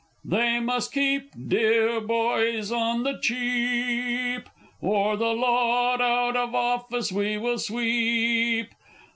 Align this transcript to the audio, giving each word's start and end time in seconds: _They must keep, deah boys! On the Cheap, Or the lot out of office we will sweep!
_They 0.31 0.59
must 0.59 0.91
keep, 0.93 1.31
deah 1.47 2.01
boys! 2.01 2.71
On 2.71 3.03
the 3.03 3.19
Cheap, 3.21 4.49
Or 4.81 5.15
the 5.15 5.27
lot 5.31 6.01
out 6.01 6.35
of 6.35 6.55
office 6.55 7.11
we 7.11 7.37
will 7.37 7.59
sweep! 7.59 8.73